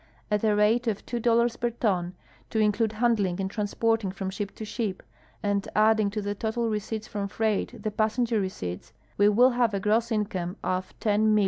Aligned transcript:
At 0.31 0.43
a 0.43 0.55
rate 0.55 0.87
of 0.87 1.05
$2 1.05 1.59
per 1.59 1.69
ton, 1.69 2.15
to 2.49 2.57
include 2.57 2.93
handling 2.93 3.39
and 3.39 3.51
transpoiding 3.51 4.09
from 4.15 4.31
ship 4.31 4.49
to 4.55 4.65
ship, 4.65 5.03
and 5.43 5.67
adding 5.75 6.09
to 6.09 6.23
the 6.23 6.33
total 6.33 6.71
receipts 6.71 7.05
from 7.05 7.27
freight 7.27 7.83
the 7.83 7.91
passenger 7.91 8.41
re 8.41 8.49
ceipts, 8.49 8.93
Ave 9.19 9.27
AA'ill 9.27 9.53
have 9.57 9.75
a 9.75 9.79
gross 9.79 10.11
income 10.11 10.57
of 10.63 10.97
$10,576,000. 11.01 11.39